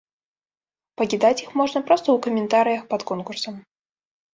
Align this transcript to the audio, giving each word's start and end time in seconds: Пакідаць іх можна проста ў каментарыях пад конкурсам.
Пакідаць 1.01 1.39
іх 1.45 1.53
можна 1.63 1.85
проста 1.91 2.05
ў 2.13 2.17
каментарыях 2.27 2.83
пад 2.93 3.01
конкурсам. 3.15 3.67